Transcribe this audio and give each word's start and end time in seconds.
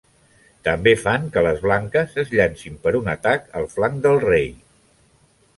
També 0.67 0.93
fan 1.01 1.27
que 1.35 1.43
les 1.49 1.61
blanques 1.67 2.17
es 2.23 2.33
llancin 2.39 2.81
per 2.87 2.95
un 3.03 3.13
atac 3.15 3.47
al 3.61 3.71
flanc 3.77 4.03
de 4.07 4.15
rei. 4.29 4.53